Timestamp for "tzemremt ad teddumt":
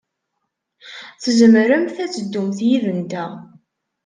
1.21-2.59